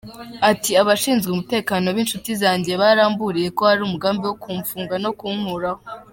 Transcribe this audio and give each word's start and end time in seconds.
Ati“ 0.51 0.71
Abashinzwe 0.81 1.27
umutekano 1.31 1.87
b’inshuti 1.95 2.31
zanjye 2.41 2.71
baramburiye 2.81 3.49
ko 3.57 3.61
hari 3.69 3.81
umugambi 3.83 4.23
wo 4.25 4.35
kumfunga 4.43 4.95
no 5.03 5.11
kunkuraho. 5.19 5.81